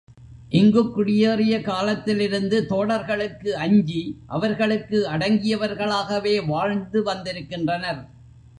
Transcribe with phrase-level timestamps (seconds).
[0.49, 4.01] இங்குக் குடியேறிய காலத்திலிருந்து தோடர்களுக்கு அஞ்சி,
[4.27, 8.01] அவர்களுக்கு அடங்கியவர்களாகவே வாழ்ந்து வந்திருக்கின்றனர்.